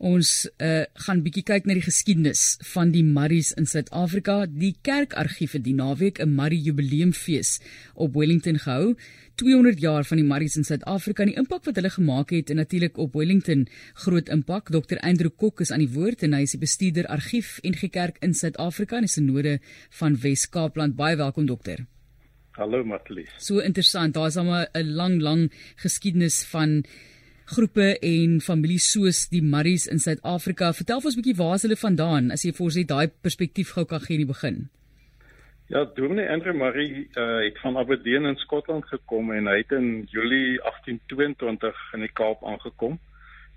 [0.00, 4.46] Ons uh, gaan bietjie kyk na die geskiedenis van die Marries in Suid-Afrika.
[4.48, 7.60] Die kerkargief het die naweek 'n Marrie jubileumfees
[7.94, 8.96] op Wellington gehou.
[9.36, 12.56] 200 jaar van die Marries in Suid-Afrika en die impak wat hulle gemaak het en
[12.56, 14.72] natuurlik op Wellington groot impak.
[14.72, 14.96] Dr.
[15.04, 18.32] Andrew Kok is aan die woord en hy is die bestuurder argief en gekerk in
[18.32, 19.60] Suid-Afrika in die Sinode
[19.90, 20.96] van Wes-Kaapland.
[20.96, 21.84] Baie welkom dokter.
[22.56, 23.28] Hallo Matlies.
[23.36, 24.14] So interessant.
[24.14, 26.84] Daar's al 'n lang lang geskiedenis van
[27.50, 30.72] groepe en families soos die Marries in Suid-Afrika.
[30.72, 33.72] Vertel ons 'n bietjie waar is hulle vandaan as jy vir ons net daai perspektief
[33.74, 34.68] gou kan gee in die begin.
[35.70, 40.06] Ja, Dominee Andrew Murray uh, het van Aberdeen in Skotland gekom en hy het in
[40.10, 42.98] Julie 1822 in die Kaap aangekom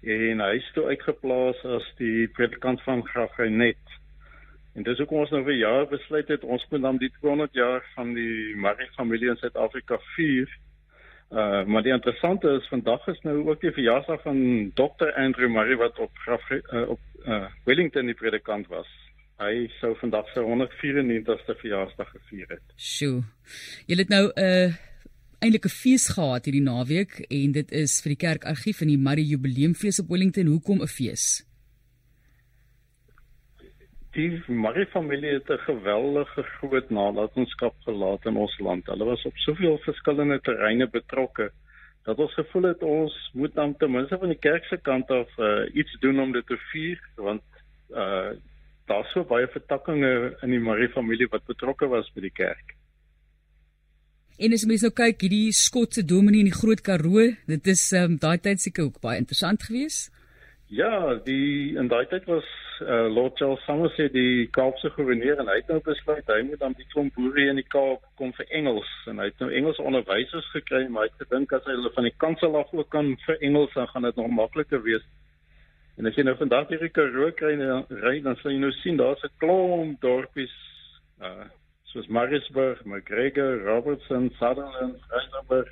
[0.04, 3.96] en hy is toe uitgeplaas as die predikant van Graafrenet.
[4.76, 7.82] En dis hoekom ons nou vir jaar besluit het ons moet dan die 200 jaar
[7.96, 10.50] van die Murray familie in Suid-Afrika vier.
[11.32, 15.76] Uh maar die interessante is vandag is nou ook die verjaarsdag van Dr Andrew Murray
[15.76, 18.88] wat op Graaf uh, op uh, Wellington die predikant was
[19.41, 22.64] hy sou vandag sy 194ste verjaarsdag gevier het.
[22.78, 23.23] Sjoe.
[23.88, 24.73] Jy het nou 'n uh,
[25.44, 29.26] eintlik 'n fees gehad hierdie naweek en dit is vir die kerkargief in die Marie
[29.26, 30.48] Jubileumfees op Wellington.
[30.48, 31.44] Hoekom 'n fees?
[34.14, 38.86] Die Marie familie het 'n geweldige groot nalatenskap gelaat in ons land.
[38.86, 41.52] Hulle was op soveel verskillende terreine betrokke
[42.03, 45.38] dat ons gevoel het ons moet dan ten minste van die kerk se kant af
[45.38, 47.44] uh, iets doen om dit te vier want
[47.89, 48.31] uh
[48.86, 52.75] daar's so baie vertakkings in die Marie familie wat betrokke was by die kerk.
[54.38, 58.17] En as mens nou kyk, hierdie Skotse dominee in die Groot Karoo, dit is um,
[58.20, 60.11] daai tyd seker ook baie interessant geweest.
[60.67, 62.50] Ja, die in daai tyd was
[62.82, 66.76] uh, Lord Charles Somerset die Kaapse gouverneur en hy het nou besluit hy moet dan
[66.78, 70.48] die klomp boere in die Kaap kom vir Engels en hy het nou Engels onderwysers
[70.54, 73.44] gekry, maar hy het gedink as hy hulle van die kansel af ook kan vir
[73.50, 75.06] Engels dan gaan dit nog makliker wees.
[75.98, 78.98] En as jy nou vandag hierdie Karoo kry en ry dan sal jy nou sien
[78.98, 80.56] daar's 'n klomp dorpies
[81.22, 81.50] uh
[81.94, 85.70] soos Maritzburg, McGregor, Robertson, Sutherland, Rensburg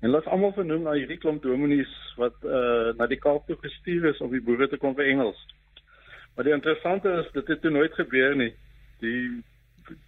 [0.00, 3.56] en hulle is almal vernoem na hierdie klomp dominees wat uh na die Kaap toe
[3.62, 5.40] gestuur is om die boere te kom vir Engels.
[6.34, 8.52] Maar die interessante is dit het toe nooit gebeur nie.
[9.02, 9.42] Die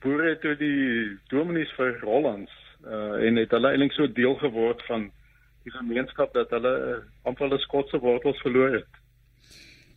[0.03, 2.53] boere het toe die dominees vir Hollands
[2.87, 5.09] uh en het hulle eintlik so deel geword van
[5.66, 9.00] die gemeenskap dat hulle uh, amper hulle Skotse wortels verloor het.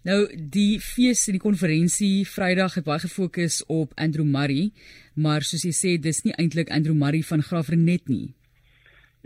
[0.08, 4.70] Nou die fees en die konferensie Vrydag het baie gefokus op Andrew Murray,
[5.14, 8.30] maar soos jy sê, dis nie eintlik Andrew Murray van Graafrenet nie.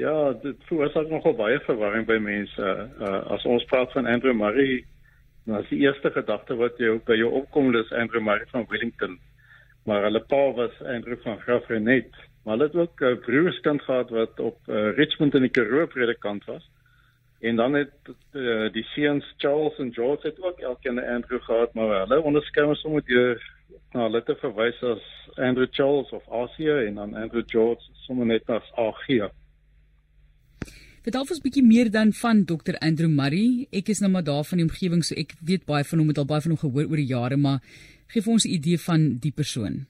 [0.02, 2.74] Ja, dit veroorsaak nogal baie verwarring by mense.
[2.98, 4.82] Uh, as ons praat van Andrew Murray,
[5.46, 9.18] dan is die eerste gedagte wat jy by jou opkom dis Andrew Murray van Wellington.
[9.86, 12.12] Maar hulle pa was Andrew van Graafrenet.
[12.44, 15.86] Maar hulle het ook 'n uh, broerskind gehad wat op uh, Richmond in die Karoo
[15.88, 16.70] predikant was.
[17.40, 17.92] En dan het
[18.32, 22.66] uh, die seuns Charles en George het ook elkeen 'n Andrew gehad, maar hulle onderskei
[22.66, 23.52] ons sommer deur
[23.92, 25.04] na hulle te verwys as
[25.36, 29.32] Andrew Charles of Asia en dan Andrew George sommer net as Agia.
[31.04, 33.68] Vertel ons 'n bietjie meer dan van Dr Andrew Murray.
[33.72, 36.18] Ek is nou maar daar van die omgewing, so ek weet baie van hom, het
[36.18, 37.60] al baie van hom gehoor oor die jare, maar
[38.08, 39.86] gee vir ons 'n idee van die persoon.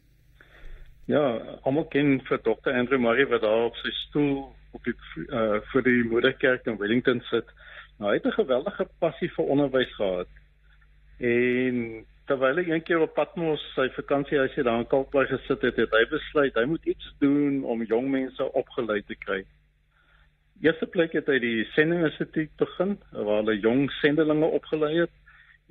[1.05, 4.95] Ja, almal ken vir Dr Andrew Murray wat daar op sy stoel op die
[5.29, 7.45] uh, vir die moederkerk in Wellington sit.
[7.99, 10.29] Nou hy het 'n geweldige passie vir onderwys gehad.
[11.19, 16.05] En terwyl hy eendag op Patmos sy vakansiehuisie daar in Kalkbaai gesit het, het hy
[16.09, 19.45] besluit hy moet iets doen om jong mense opgelei te kry.
[20.63, 25.11] Eerste plek het hy die Sending Instituut begin waar hulle jong sendelinge opgelei het.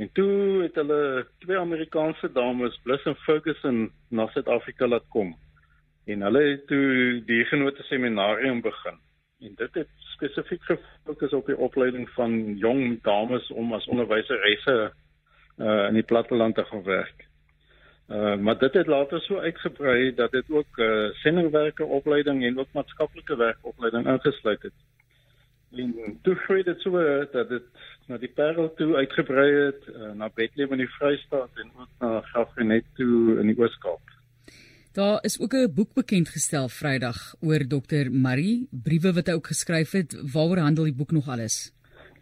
[0.01, 5.33] En toe het hulle twee Amerikaanse dames, Bliss en Ferguson, na Suid-Afrika laat kom
[6.11, 8.99] en hulle het toe die genote seminarium begin
[9.43, 14.77] en dit het spesifiek gefokus op die opleiding van jong dames om as onderwyseresse
[15.59, 17.27] uh, in die platteland te gaan werk.
[18.09, 22.73] Uh, maar dit het later so uitgebrei dat dit ook uh, sendingwerke opleiding en ook
[22.73, 24.73] maatskaplike werk opleiding ingesluit het.
[25.73, 26.91] En toe groei dit so
[27.33, 27.63] dat dit
[28.07, 32.21] na die Parel toe uitgebrei het, uh, na Bethlehem in die Vrystaat en ook na
[32.21, 34.13] Graafrenet toe in die Oos-Kaap.
[34.93, 38.11] Daar is ook 'n boek bekend gestel Vrydag oor Dr.
[38.11, 40.33] Marie, briewe wat hy ook geskryf het.
[40.33, 41.73] Waaroor handel die boek nog alles?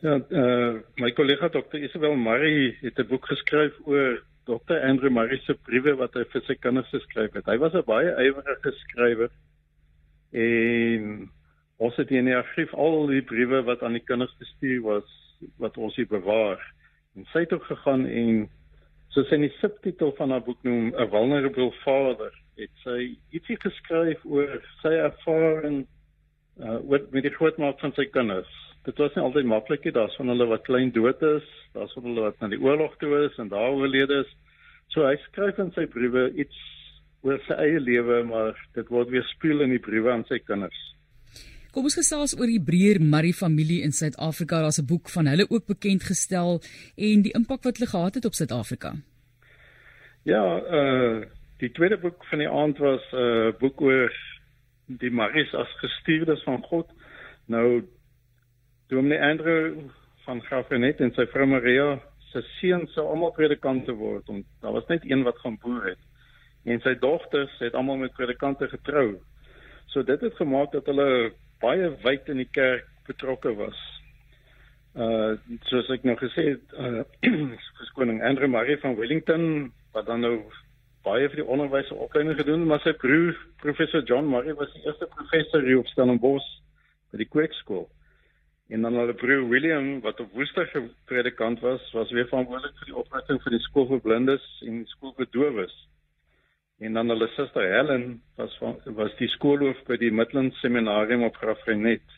[0.00, 1.76] Ja, eh uh, my kollega Dr.
[1.76, 4.80] Isabel Marie het 'n boek geskryf oor Dr.
[4.82, 7.46] Andrew Marie se briewe wat hy vir sy kinders geskryf het.
[7.46, 9.30] Hy was 'n baie ywerige skrywer
[10.32, 11.30] en
[11.78, 15.08] ons het in die argief al die briewe wat aan die kinders gestuur was
[15.58, 16.60] wat ons hier bewaar.
[17.16, 18.48] En sy het ook gegaan en
[19.14, 24.24] soos in die subtitel van haar boek noem, 'n vulnerable father het sy ietsie geskryf
[24.24, 25.86] oor sy ervaring
[26.58, 26.80] uh
[27.10, 29.92] met die grootmaak van sy kinders dit was nie altyd maklik nie.
[29.92, 31.46] Daar's van hulle wat klein dood is,
[31.76, 34.30] daar's van hulle wat na die oorlog toe is en daar oorlede is.
[34.94, 36.56] So hy skryf in sy briewe iets
[37.22, 40.78] oor sy eie lewe, maar dit word weer speel in die briewe aan sy kinders.
[41.70, 44.58] Kom ons gesels oor die Breer Murray familie in Suid-Afrika.
[44.62, 46.60] Daar's 'n boek van hulle ook bekend gestel
[46.96, 48.94] en die impak wat hulle gehad het op Suid-Afrika.
[50.24, 50.44] Ja,
[50.78, 51.26] uh
[51.60, 54.10] die tweede boek van die aand was 'n uh, boek oor
[54.86, 56.88] die Marys as gestuurdes van God.
[57.46, 57.84] Nou
[58.90, 59.76] Dominee Andrew
[60.24, 61.92] van Graafrenet en sy vrou Maria
[62.32, 66.00] se seuns sou almal predikante word en daar was net een wat gaan boer het.
[66.66, 69.20] En sy dogters het almal met predikante getrou.
[69.94, 71.30] So dit het gemaak dat hulle
[71.62, 73.78] baie wyd in die kerk betrokke was.
[74.98, 75.38] Uh
[75.70, 77.06] soos ek nou gesê het, uh
[77.78, 80.34] verskoning Andre Marie van Wellington wat dan nou
[81.06, 84.82] baie vir die onderwys en opleiding gedoen, maar sy broer professor John Marie was die
[84.82, 86.50] eerste professor hier op Stellenbosch
[87.14, 87.86] by die Kweekskool.
[88.70, 90.70] En dan hulle broer William wat op Woensdag
[91.10, 95.14] predikant was, was weer verantwoordelik vir die oprigting van die skool vir blindes en skool
[95.16, 95.74] vir dowes.
[96.78, 101.36] En dan hulle suster Helen was van, was die skoolhoof by die Midland Seminarium op
[101.42, 102.14] Graafrenet.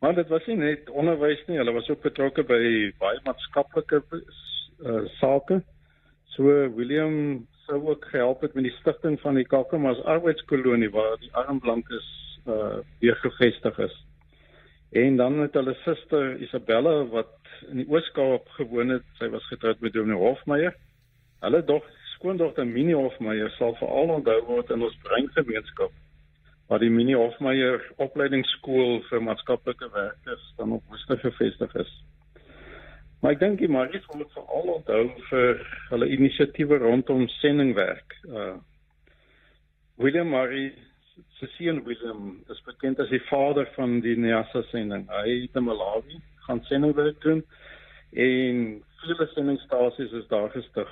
[0.00, 2.58] Maar dit was nie net onderwys nie, hulle was ook betrokke by
[3.00, 5.60] baie maatskaplike uh, sake.
[6.32, 11.32] So William sou ook gehelp het met die stigting van die Kakamas arbeidskolonie waar die
[11.44, 12.08] arm blankes
[12.46, 13.94] uh weer gevestig is.
[14.90, 17.34] En dan het hulle suster Isabella wat
[17.68, 20.76] in die Oos-Kaap gewoon het, sy was getroud met Dominee Hofmeyer.
[21.40, 21.84] Hulle dog
[22.14, 25.92] skoondogter Minnie Hofmeyer sal veral onthou word in ons breingemeenskap
[26.66, 31.92] waar die Minnie Hofmeyer opleidingsskool vir maatskaplike werkers dan op Woester gevestig is.
[33.22, 35.62] Maar ek dink die Maries moet veral onthou vir
[35.92, 38.18] hulle inisiatiewe rondom sendingwerk.
[38.30, 38.56] Uh
[39.96, 40.74] William Marie
[41.38, 45.06] se seun Willem is bekend as die vader van die NASA sending.
[45.08, 47.42] Hy het in Malawi gaan sendingwerk doen
[48.12, 48.62] en
[49.02, 50.88] vele sendingstasies is daar gestig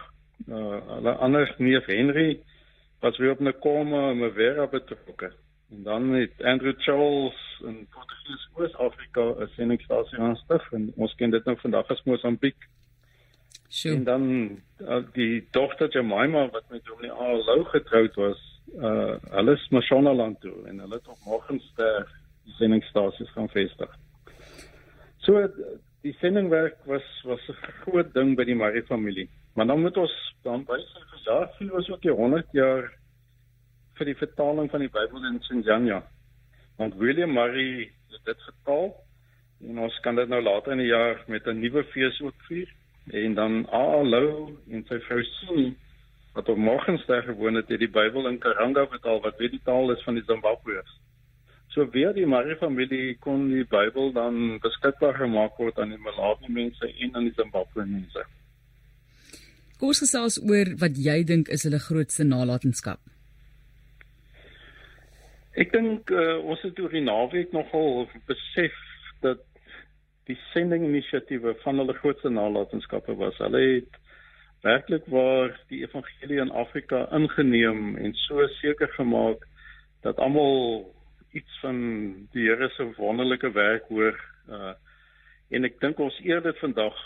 [0.49, 2.41] uh hulle ander neef Henry
[3.01, 5.33] was weer op 'n koma en 'n vera betrokke.
[5.71, 11.45] En dan het Andrew Charles in Portugees Oos-Afrika 'n sendingstasie aanstig en ons ken dit
[11.45, 12.57] nou vandag as Mosambiek.
[13.69, 13.97] Sure.
[13.97, 14.25] En dan
[14.79, 20.67] uh, die dogter Jemima wat met Dominee Alou getroud was, uh hulle is Mashonaland toe
[20.69, 22.09] en hulle het op Morgenster
[22.59, 23.91] sendingstasies gaan vestig.
[25.25, 25.49] So
[26.05, 29.29] die sendingwerk was was 'n groot ding by die Marie familie.
[29.55, 32.93] Maar dan moet ons dan sê vir jaar vir was ook die 100 jaar
[33.95, 36.03] vir die vertaling van die Bybel in Sinjanya.
[36.77, 38.95] Want William Murray het dit vertaal
[39.61, 42.69] en ons kan dit nou later in die jaar met 'n nuwe fees ook vier
[43.13, 45.77] en dan Aalou en sy vrou Sini
[46.35, 49.93] wat op Morgenster gewoon het, het die Bybel in Karanga vertaal wat weet die taal
[49.95, 51.01] is van die Zimbabweërs.
[51.75, 56.51] So weer die Murray familie kon die Bybel dan beskikbaar gemaak word aan die Malawi
[56.51, 58.27] mense en aan die Zimbabwe mense.
[59.79, 63.01] Kom ons gesels oor wat jy dink is hulle grootste nalatenskap.
[65.59, 68.75] Ek dink uh, ons het oor die naweek nogal besef
[69.23, 69.43] dat
[70.31, 73.39] die sendinginisiatiewe van hulle grootste nalatenskappe was.
[73.43, 73.99] Hulle het
[74.65, 79.45] werklik waar die evangelie in Afrika ingeneem en so seker gemaak
[80.03, 80.85] dat almal
[81.33, 81.79] iets van
[82.33, 84.17] die Here se wonderlike werk hoor.
[84.49, 84.73] Uh,
[85.51, 86.97] en ek dink ons eer dit vandag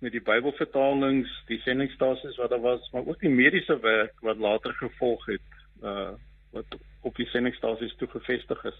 [0.00, 4.76] met die Bybelvertalings, die sendingstasies wat daar was, maar ook die mediese werk wat later
[4.82, 6.10] gevolg het, uh
[6.50, 6.66] wat
[7.06, 8.78] op die sendingstasies toe gevestig is.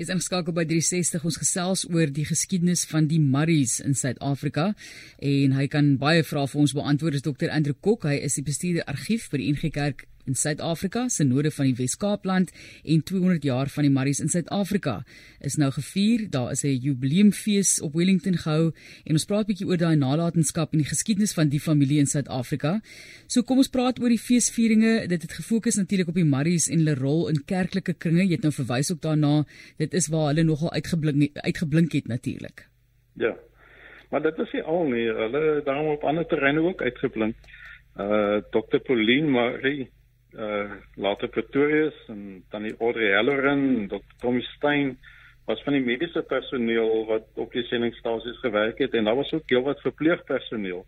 [0.00, 4.70] Is ingeskakel by 360 ons gesels oor die geskiedenis van die Marries in Suid-Afrika
[5.20, 7.18] en hy kan baie vrae vir ons beantwoord.
[7.18, 7.50] Dis Dr.
[7.52, 11.66] Andrew Kok, hy is die bestuurder argief by die NG Kerk in Suid-Afrika, Synode van
[11.70, 12.52] die Wes-Kaapland
[12.86, 15.00] en 200 jaar van die Maries in Suid-Afrika
[15.42, 16.28] is nou gevier.
[16.30, 18.72] Daar is 'n jubileumfees op Wellington gehou
[19.04, 22.06] en ons praat 'n bietjie oor daai nalatenskap en die geskiedenis van die familie in
[22.06, 22.80] Suid-Afrika.
[23.26, 25.06] So kom ons praat oor die feesvieringe.
[25.08, 28.22] Dit het gefokus natuurlik op die Maries en hulle rol in kerklike kringe.
[28.22, 29.44] Jy het nou verwys ook daarna.
[29.78, 32.68] Dit is waar hulle nogal uitgeblink uitgeblink het natuurlik.
[33.14, 33.34] Ja.
[34.10, 35.06] Maar dit is nie al nie.
[35.06, 37.34] Hulle daarom op ander terreine ook uitgeblink.
[37.96, 38.78] Uh Dr.
[38.78, 39.90] Pauline Marie
[40.34, 44.14] uh later Pretorius en dan die Audrey Halloran, Dr.
[44.18, 44.98] Tommy Stein
[45.44, 49.50] was van die mediese personeel wat op die sendingstasies gewerk het en daar was ook
[49.50, 50.84] heelwat verpleegpersoneel.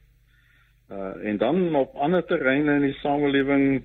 [0.91, 3.85] Uh en dan op ander terreine in die samelewing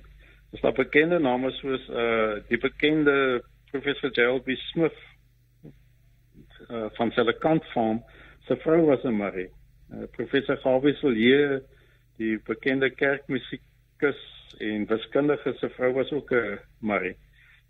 [0.52, 4.56] is daar bekende name soos uh die bekende professor J.L.B.
[4.70, 4.98] Smith
[6.70, 8.02] uh van Selekant Farm.
[8.46, 9.50] Sy vrou was 'n Marie.
[9.88, 11.62] Uh, professor Gawie Silje,
[12.16, 12.90] die bekende
[13.98, 17.16] kerkmusikus en wiskundige se vrou was ook 'n Marie.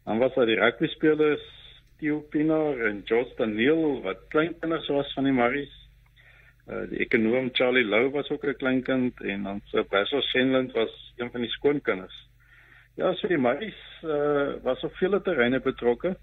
[0.05, 1.43] Dan was daar die rugby spelers
[1.99, 5.89] Theo Pinaar en Jos Daniel wat kleinkinders was van die Maries.
[6.67, 11.13] Uh die ekonom Charlie Lou was ook 'n kleinkind en dan Sir Basil Shenland was
[11.17, 12.29] een van die skoonkinders.
[12.95, 16.17] Ja, so die Maries uh was op vele terreine betrokke.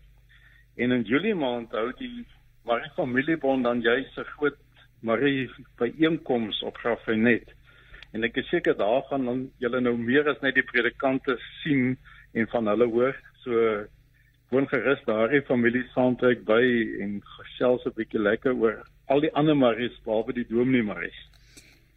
[0.76, 2.26] En in Julie maand hou die
[2.64, 4.58] Marie familiebond dan juis 'n groot
[5.02, 7.55] Marie byeenkoms op Graafrenet.
[8.16, 11.98] En ek is seker daar gaan dan julle nou meer as net die predikante sien
[12.32, 13.18] en van hulle hoor.
[13.44, 13.84] So
[14.54, 16.62] woon gerus daardie familie saamtrek by
[17.04, 21.20] en gesels 'n bietjie lekker oor al die ander Maries behalwe die dominee Maries.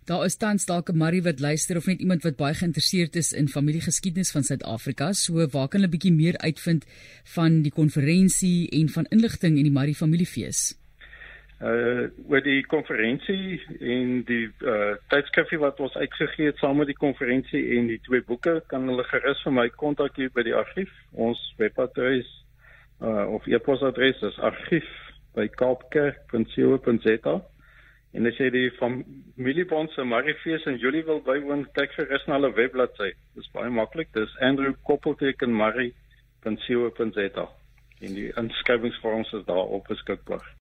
[0.09, 3.33] Daar is tans dalk 'n Marie wat luister of net iemand wat baie geïnteresseerd is
[3.33, 5.13] in familiegeskiedenis van Suid-Afrika.
[5.13, 6.85] So waar kan hulle bietjie meer uitvind
[7.25, 10.75] van die konferensie en van inligting in die Marie familiefees?
[11.59, 16.95] Uh oor die konferensie en die uh tydskrifie wat ons uitgegee het saam met die
[16.95, 20.93] konferensie en die twee boeke kan hulle gerus vir my kontak hier by die argief.
[21.12, 22.31] Ons webadres
[23.03, 27.35] uh of e-posadres is argief@kaapkerk.co.za.
[28.17, 32.53] En as jy die familiebond se Mariefees in Julie wil bywoon, kyk gerus na hulle
[32.57, 33.11] webbladsy.
[33.35, 34.09] Dit is baie maklik.
[34.17, 37.47] Dis andrewkoppeltekenmarie.co.za.
[37.99, 40.49] En die inskrywingsvorms is daar op beskikbaar.